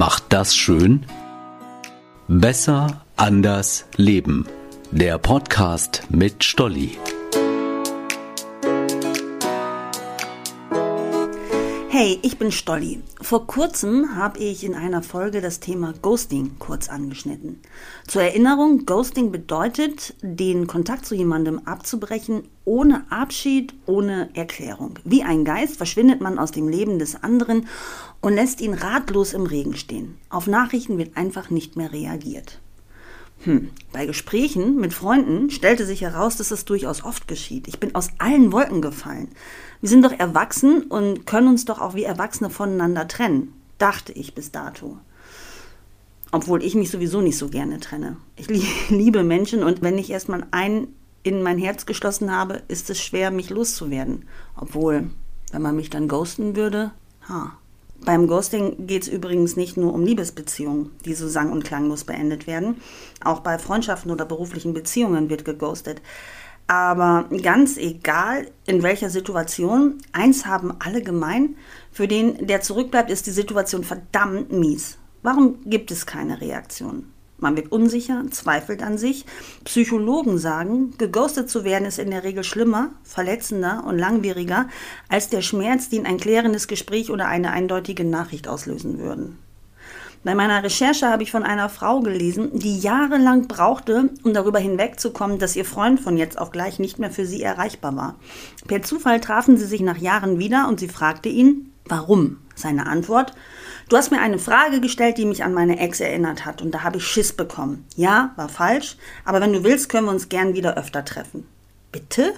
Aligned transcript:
macht 0.00 0.24
das 0.30 0.56
schön? 0.56 1.04
Besser, 2.26 3.04
anders, 3.16 3.84
leben. 3.96 4.46
Der 4.90 5.18
Podcast 5.18 6.04
mit 6.08 6.42
Stolli. 6.42 6.96
Hey, 12.02 12.18
ich 12.22 12.38
bin 12.38 12.50
Stolli. 12.50 13.02
Vor 13.20 13.46
kurzem 13.46 14.16
habe 14.16 14.38
ich 14.38 14.64
in 14.64 14.74
einer 14.74 15.02
Folge 15.02 15.42
das 15.42 15.60
Thema 15.60 15.92
Ghosting 16.00 16.52
kurz 16.58 16.88
angeschnitten. 16.88 17.60
Zur 18.06 18.22
Erinnerung, 18.22 18.86
Ghosting 18.86 19.30
bedeutet, 19.30 20.14
den 20.22 20.66
Kontakt 20.66 21.04
zu 21.04 21.14
jemandem 21.14 21.58
abzubrechen 21.66 22.44
ohne 22.64 23.04
Abschied, 23.10 23.74
ohne 23.84 24.30
Erklärung. 24.32 24.98
Wie 25.04 25.24
ein 25.24 25.44
Geist 25.44 25.76
verschwindet 25.76 26.22
man 26.22 26.38
aus 26.38 26.52
dem 26.52 26.68
Leben 26.68 26.98
des 26.98 27.22
anderen 27.22 27.68
und 28.22 28.32
lässt 28.34 28.62
ihn 28.62 28.72
ratlos 28.72 29.34
im 29.34 29.44
Regen 29.44 29.76
stehen. 29.76 30.16
Auf 30.30 30.46
Nachrichten 30.46 30.96
wird 30.96 31.18
einfach 31.18 31.50
nicht 31.50 31.76
mehr 31.76 31.92
reagiert. 31.92 32.60
Hm. 33.42 33.70
Bei 33.92 34.04
Gesprächen 34.04 34.76
mit 34.76 34.92
Freunden 34.92 35.50
stellte 35.50 35.86
sich 35.86 36.02
heraus, 36.02 36.36
dass 36.36 36.50
es 36.50 36.66
durchaus 36.66 37.02
oft 37.02 37.26
geschieht. 37.26 37.68
Ich 37.68 37.80
bin 37.80 37.94
aus 37.94 38.08
allen 38.18 38.52
Wolken 38.52 38.82
gefallen. 38.82 39.28
Wir 39.80 39.88
sind 39.88 40.04
doch 40.04 40.12
erwachsen 40.12 40.82
und 40.82 41.26
können 41.26 41.48
uns 41.48 41.64
doch 41.64 41.80
auch 41.80 41.94
wie 41.94 42.04
Erwachsene 42.04 42.50
voneinander 42.50 43.08
trennen, 43.08 43.54
dachte 43.78 44.12
ich 44.12 44.34
bis 44.34 44.52
dato. 44.52 44.98
Obwohl 46.32 46.62
ich 46.62 46.74
mich 46.74 46.90
sowieso 46.90 47.22
nicht 47.22 47.38
so 47.38 47.48
gerne 47.48 47.80
trenne. 47.80 48.18
Ich 48.36 48.48
liebe 48.90 49.24
Menschen 49.24 49.62
und 49.62 49.80
wenn 49.80 49.96
ich 49.96 50.10
erstmal 50.10 50.46
einen 50.50 50.94
in 51.22 51.42
mein 51.42 51.58
Herz 51.58 51.86
geschlossen 51.86 52.30
habe, 52.30 52.62
ist 52.68 52.90
es 52.90 53.00
schwer, 53.00 53.30
mich 53.30 53.50
loszuwerden. 53.50 54.26
Obwohl, 54.56 55.10
wenn 55.50 55.62
man 55.62 55.76
mich 55.76 55.90
dann 55.90 56.08
ghosten 56.08 56.56
würde, 56.56 56.92
ha, 57.28 57.52
beim 58.04 58.26
Ghosting 58.26 58.86
geht 58.86 59.02
es 59.02 59.08
übrigens 59.08 59.56
nicht 59.56 59.76
nur 59.76 59.92
um 59.92 60.04
Liebesbeziehungen, 60.04 60.90
die 61.04 61.14
so 61.14 61.28
sang- 61.28 61.52
und 61.52 61.64
klanglos 61.64 62.04
beendet 62.04 62.46
werden. 62.46 62.80
Auch 63.22 63.40
bei 63.40 63.58
Freundschaften 63.58 64.10
oder 64.10 64.24
beruflichen 64.24 64.72
Beziehungen 64.72 65.28
wird 65.28 65.44
geghostet. 65.44 66.00
Aber 66.66 67.28
ganz 67.42 67.76
egal, 67.76 68.46
in 68.64 68.82
welcher 68.82 69.10
Situation, 69.10 69.98
eins 70.12 70.46
haben 70.46 70.72
alle 70.78 71.02
gemein. 71.02 71.56
Für 71.90 72.06
den, 72.06 72.46
der 72.46 72.60
zurückbleibt, 72.60 73.10
ist 73.10 73.26
die 73.26 73.32
Situation 73.32 73.82
verdammt 73.82 74.52
mies. 74.52 74.96
Warum 75.22 75.58
gibt 75.66 75.90
es 75.90 76.06
keine 76.06 76.40
Reaktion? 76.40 77.06
Man 77.40 77.56
wird 77.56 77.72
unsicher, 77.72 78.24
zweifelt 78.30 78.82
an 78.82 78.98
sich. 78.98 79.24
Psychologen 79.64 80.38
sagen, 80.38 80.96
geghostet 80.98 81.48
zu 81.48 81.64
werden 81.64 81.86
ist 81.86 81.98
in 81.98 82.10
der 82.10 82.22
Regel 82.22 82.44
schlimmer, 82.44 82.90
verletzender 83.02 83.84
und 83.86 83.98
langwieriger 83.98 84.68
als 85.08 85.30
der 85.30 85.42
Schmerz, 85.42 85.88
den 85.88 86.06
ein 86.06 86.18
klärendes 86.18 86.68
Gespräch 86.68 87.10
oder 87.10 87.26
eine 87.26 87.50
eindeutige 87.50 88.04
Nachricht 88.04 88.46
auslösen 88.46 88.98
würden. 88.98 89.38
Bei 90.22 90.34
meiner 90.34 90.62
Recherche 90.62 91.08
habe 91.08 91.22
ich 91.22 91.30
von 91.30 91.44
einer 91.44 91.70
Frau 91.70 92.00
gelesen, 92.00 92.50
die 92.58 92.78
jahrelang 92.78 93.48
brauchte, 93.48 94.10
um 94.22 94.34
darüber 94.34 94.58
hinwegzukommen, 94.58 95.38
dass 95.38 95.56
ihr 95.56 95.64
Freund 95.64 95.98
von 95.98 96.18
jetzt 96.18 96.38
auf 96.38 96.50
gleich 96.50 96.78
nicht 96.78 96.98
mehr 96.98 97.10
für 97.10 97.24
sie 97.24 97.42
erreichbar 97.42 97.96
war. 97.96 98.16
Per 98.68 98.82
Zufall 98.82 99.20
trafen 99.20 99.56
sie 99.56 99.64
sich 99.64 99.80
nach 99.80 99.96
Jahren 99.96 100.38
wieder 100.38 100.68
und 100.68 100.78
sie 100.78 100.88
fragte 100.88 101.30
ihn, 101.30 101.72
warum? 101.86 102.36
Seine 102.60 102.86
Antwort, 102.86 103.34
Du 103.90 103.96
hast 103.96 104.12
mir 104.12 104.20
eine 104.20 104.38
Frage 104.38 104.80
gestellt, 104.80 105.18
die 105.18 105.24
mich 105.24 105.42
an 105.42 105.52
meine 105.52 105.80
Ex 105.80 105.98
erinnert 105.98 106.46
hat 106.46 106.62
und 106.62 106.70
da 106.70 106.84
habe 106.84 106.98
ich 106.98 107.04
Schiss 107.04 107.32
bekommen. 107.32 107.84
Ja, 107.96 108.32
war 108.36 108.48
falsch, 108.48 108.96
aber 109.24 109.40
wenn 109.40 109.52
du 109.52 109.64
willst, 109.64 109.88
können 109.88 110.06
wir 110.06 110.12
uns 110.12 110.28
gern 110.28 110.54
wieder 110.54 110.76
öfter 110.76 111.04
treffen. 111.04 111.44
Bitte? 111.90 112.32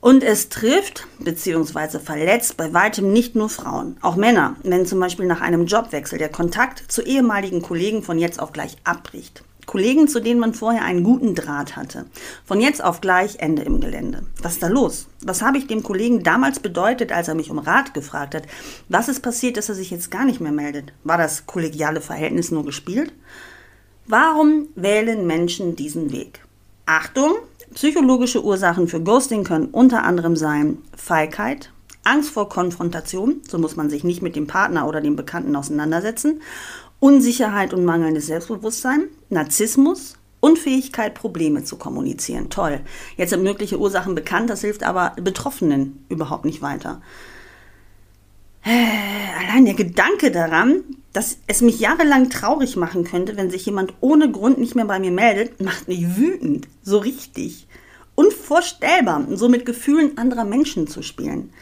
Und 0.00 0.24
es 0.24 0.48
trifft 0.48 1.06
bzw. 1.20 2.00
verletzt 2.00 2.56
bei 2.56 2.74
weitem 2.74 3.12
nicht 3.12 3.36
nur 3.36 3.48
Frauen, 3.48 3.96
auch 4.00 4.16
Männer, 4.16 4.56
wenn 4.64 4.86
zum 4.86 4.98
Beispiel 4.98 5.26
nach 5.26 5.40
einem 5.40 5.66
Jobwechsel 5.66 6.18
der 6.18 6.30
Kontakt 6.30 6.90
zu 6.90 7.02
ehemaligen 7.02 7.62
Kollegen 7.62 8.02
von 8.02 8.18
jetzt 8.18 8.40
auf 8.40 8.52
gleich 8.52 8.76
abbricht. 8.82 9.44
Kollegen, 9.72 10.06
zu 10.06 10.20
denen 10.20 10.38
man 10.38 10.52
vorher 10.52 10.84
einen 10.84 11.02
guten 11.02 11.34
Draht 11.34 11.76
hatte. 11.76 12.04
Von 12.44 12.60
jetzt 12.60 12.84
auf 12.84 13.00
gleich 13.00 13.36
Ende 13.38 13.62
im 13.62 13.80
Gelände. 13.80 14.22
Was 14.42 14.52
ist 14.52 14.62
da 14.62 14.68
los? 14.68 15.06
Was 15.22 15.40
habe 15.40 15.56
ich 15.56 15.66
dem 15.66 15.82
Kollegen 15.82 16.22
damals 16.22 16.60
bedeutet, 16.60 17.10
als 17.10 17.28
er 17.28 17.34
mich 17.34 17.50
um 17.50 17.58
Rat 17.58 17.94
gefragt 17.94 18.34
hat? 18.34 18.42
Was 18.90 19.08
ist 19.08 19.20
passiert, 19.20 19.56
dass 19.56 19.70
er 19.70 19.74
sich 19.74 19.90
jetzt 19.90 20.10
gar 20.10 20.26
nicht 20.26 20.42
mehr 20.42 20.52
meldet? 20.52 20.92
War 21.04 21.16
das 21.16 21.46
kollegiale 21.46 22.02
Verhältnis 22.02 22.50
nur 22.50 22.66
gespielt? 22.66 23.14
Warum 24.06 24.68
wählen 24.74 25.26
Menschen 25.26 25.74
diesen 25.74 26.12
Weg? 26.12 26.44
Achtung! 26.84 27.32
Psychologische 27.72 28.44
Ursachen 28.44 28.88
für 28.88 29.00
Ghosting 29.00 29.42
können 29.42 29.68
unter 29.68 30.02
anderem 30.02 30.36
sein 30.36 30.76
Feigheit, 30.94 31.70
Angst 32.04 32.28
vor 32.28 32.50
Konfrontation, 32.50 33.40
so 33.48 33.56
muss 33.56 33.76
man 33.76 33.88
sich 33.88 34.04
nicht 34.04 34.20
mit 34.20 34.36
dem 34.36 34.46
Partner 34.46 34.86
oder 34.86 35.00
dem 35.00 35.16
Bekannten 35.16 35.56
auseinandersetzen, 35.56 36.42
Unsicherheit 37.02 37.74
und 37.74 37.84
mangelndes 37.84 38.28
Selbstbewusstsein, 38.28 39.08
Narzissmus, 39.28 40.14
Unfähigkeit, 40.38 41.14
Probleme 41.14 41.64
zu 41.64 41.76
kommunizieren. 41.76 42.48
Toll. 42.48 42.78
Jetzt 43.16 43.30
sind 43.30 43.42
mögliche 43.42 43.80
Ursachen 43.80 44.14
bekannt, 44.14 44.48
das 44.48 44.60
hilft 44.60 44.84
aber 44.84 45.16
Betroffenen 45.20 46.04
überhaupt 46.08 46.44
nicht 46.44 46.62
weiter. 46.62 47.02
Äh, 48.64 48.86
allein 49.36 49.64
der 49.64 49.74
Gedanke 49.74 50.30
daran, 50.30 50.84
dass 51.12 51.38
es 51.48 51.60
mich 51.60 51.80
jahrelang 51.80 52.30
traurig 52.30 52.76
machen 52.76 53.02
könnte, 53.02 53.36
wenn 53.36 53.50
sich 53.50 53.66
jemand 53.66 53.94
ohne 54.00 54.30
Grund 54.30 54.58
nicht 54.58 54.76
mehr 54.76 54.84
bei 54.84 55.00
mir 55.00 55.10
meldet, 55.10 55.60
macht 55.60 55.88
mich 55.88 56.16
wütend. 56.16 56.68
So 56.84 56.98
richtig. 56.98 57.66
Unvorstellbar, 58.14 59.26
so 59.32 59.48
mit 59.48 59.66
Gefühlen 59.66 60.16
anderer 60.18 60.44
Menschen 60.44 60.86
zu 60.86 61.02
spielen. 61.02 61.52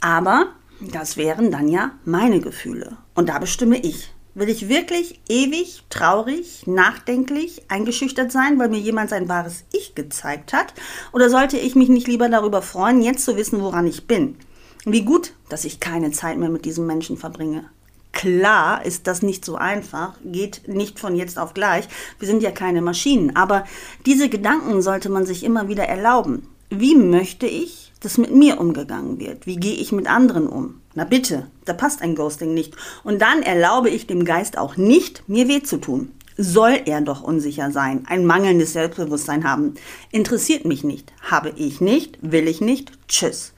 Aber 0.00 0.46
das 0.80 1.18
wären 1.18 1.50
dann 1.50 1.68
ja 1.68 1.90
meine 2.06 2.40
Gefühle. 2.40 2.96
Und 3.14 3.28
da 3.28 3.38
bestimme 3.38 3.76
ich. 3.76 4.14
Will 4.34 4.48
ich 4.48 4.70
wirklich 4.70 5.20
ewig 5.28 5.82
traurig, 5.90 6.66
nachdenklich, 6.66 7.64
eingeschüchtert 7.68 8.32
sein, 8.32 8.58
weil 8.58 8.70
mir 8.70 8.80
jemand 8.80 9.10
sein 9.10 9.28
wahres 9.28 9.64
Ich 9.74 9.94
gezeigt 9.94 10.54
hat? 10.54 10.72
Oder 11.12 11.28
sollte 11.28 11.58
ich 11.58 11.74
mich 11.74 11.90
nicht 11.90 12.08
lieber 12.08 12.30
darüber 12.30 12.62
freuen, 12.62 13.02
jetzt 13.02 13.26
zu 13.26 13.36
wissen, 13.36 13.60
woran 13.60 13.86
ich 13.86 14.06
bin? 14.06 14.36
Wie 14.86 15.04
gut, 15.04 15.34
dass 15.50 15.66
ich 15.66 15.80
keine 15.80 16.12
Zeit 16.12 16.38
mehr 16.38 16.48
mit 16.48 16.64
diesem 16.64 16.86
Menschen 16.86 17.18
verbringe. 17.18 17.66
Klar 18.12 18.84
ist 18.86 19.06
das 19.06 19.20
nicht 19.20 19.44
so 19.44 19.56
einfach, 19.56 20.14
geht 20.24 20.66
nicht 20.66 20.98
von 20.98 21.14
jetzt 21.14 21.38
auf 21.38 21.52
gleich. 21.52 21.86
Wir 22.18 22.26
sind 22.26 22.42
ja 22.42 22.52
keine 22.52 22.80
Maschinen. 22.80 23.36
Aber 23.36 23.64
diese 24.06 24.30
Gedanken 24.30 24.80
sollte 24.80 25.10
man 25.10 25.26
sich 25.26 25.44
immer 25.44 25.68
wieder 25.68 25.84
erlauben. 25.84 26.48
Wie 26.74 26.94
möchte 26.94 27.44
ich, 27.44 27.92
dass 28.00 28.16
mit 28.16 28.34
mir 28.34 28.58
umgegangen 28.58 29.20
wird? 29.20 29.46
Wie 29.46 29.56
gehe 29.56 29.74
ich 29.74 29.92
mit 29.92 30.06
anderen 30.06 30.46
um? 30.46 30.80
Na 30.94 31.04
bitte, 31.04 31.46
da 31.66 31.74
passt 31.74 32.00
ein 32.00 32.14
Ghosting 32.14 32.54
nicht. 32.54 32.74
Und 33.04 33.20
dann 33.20 33.42
erlaube 33.42 33.90
ich 33.90 34.06
dem 34.06 34.24
Geist 34.24 34.56
auch 34.56 34.78
nicht, 34.78 35.28
mir 35.28 35.48
weh 35.48 35.62
zu 35.62 35.76
tun. 35.76 36.12
Soll 36.38 36.80
er 36.86 37.02
doch 37.02 37.22
unsicher 37.22 37.70
sein, 37.72 38.04
ein 38.06 38.24
mangelndes 38.24 38.72
Selbstbewusstsein 38.72 39.44
haben? 39.44 39.74
Interessiert 40.12 40.64
mich 40.64 40.82
nicht. 40.82 41.12
Habe 41.20 41.52
ich 41.56 41.82
nicht, 41.82 42.16
will 42.22 42.48
ich 42.48 42.62
nicht. 42.62 42.92
Tschüss. 43.06 43.52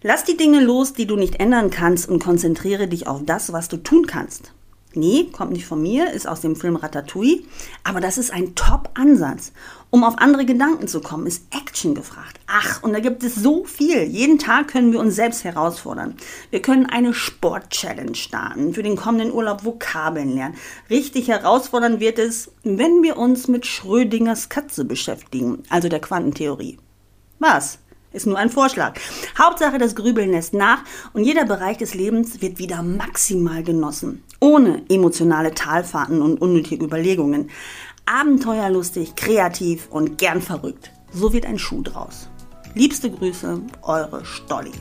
Lass 0.00 0.24
die 0.24 0.38
Dinge 0.38 0.64
los, 0.64 0.94
die 0.94 1.06
du 1.06 1.16
nicht 1.16 1.38
ändern 1.38 1.68
kannst 1.68 2.08
und 2.08 2.24
konzentriere 2.24 2.88
dich 2.88 3.06
auf 3.06 3.20
das, 3.26 3.52
was 3.52 3.68
du 3.68 3.76
tun 3.76 4.06
kannst. 4.06 4.54
Nee, 4.96 5.28
kommt 5.32 5.52
nicht 5.52 5.66
von 5.66 5.80
mir, 5.80 6.12
ist 6.12 6.28
aus 6.28 6.40
dem 6.40 6.56
Film 6.56 6.76
Ratatouille, 6.76 7.44
aber 7.84 8.00
das 8.00 8.18
ist 8.18 8.32
ein 8.32 8.54
Top-Ansatz. 8.54 9.52
Um 9.90 10.04
auf 10.04 10.14
andere 10.18 10.46
Gedanken 10.46 10.88
zu 10.88 11.00
kommen, 11.00 11.26
ist 11.26 11.44
Action 11.50 11.94
gefragt. 11.94 12.40
Ach, 12.46 12.82
und 12.82 12.94
da 12.94 13.00
gibt 13.00 13.22
es 13.22 13.34
so 13.34 13.64
viel. 13.64 14.04
Jeden 14.04 14.38
Tag 14.38 14.68
können 14.68 14.90
wir 14.90 15.00
uns 15.00 15.16
selbst 15.16 15.44
herausfordern. 15.44 16.16
Wir 16.50 16.62
können 16.62 16.86
eine 16.86 17.12
Sport-Challenge 17.12 18.14
starten, 18.14 18.72
für 18.72 18.82
den 18.82 18.96
kommenden 18.96 19.32
Urlaub 19.32 19.64
Vokabeln 19.64 20.34
lernen. 20.34 20.56
Richtig 20.88 21.28
herausfordernd 21.28 22.00
wird 22.00 22.18
es, 22.18 22.52
wenn 22.62 23.02
wir 23.02 23.18
uns 23.18 23.48
mit 23.48 23.66
Schrödingers 23.66 24.48
Katze 24.48 24.86
beschäftigen, 24.86 25.62
also 25.68 25.90
der 25.90 26.00
Quantentheorie. 26.00 26.78
Was? 27.38 27.78
Ist 28.12 28.26
nur 28.26 28.38
ein 28.38 28.50
Vorschlag. 28.50 28.98
Hauptsache, 29.38 29.78
das 29.78 29.94
Grübeln 29.94 30.30
lässt 30.30 30.54
nach 30.54 30.84
und 31.12 31.24
jeder 31.24 31.44
Bereich 31.44 31.78
des 31.78 31.94
Lebens 31.94 32.42
wird 32.42 32.58
wieder 32.58 32.82
maximal 32.82 33.62
genossen. 33.62 34.22
Ohne 34.42 34.82
emotionale 34.88 35.54
Talfahrten 35.54 36.20
und 36.20 36.42
unnötige 36.42 36.84
Überlegungen. 36.84 37.50
Abenteuerlustig, 38.06 39.14
kreativ 39.14 39.86
und 39.88 40.18
gern 40.18 40.42
verrückt. 40.42 40.90
So 41.12 41.32
wird 41.32 41.46
ein 41.46 41.60
Schuh 41.60 41.82
draus. 41.82 42.28
Liebste 42.74 43.08
Grüße, 43.08 43.62
eure 43.82 44.24
Stolli. 44.24 44.72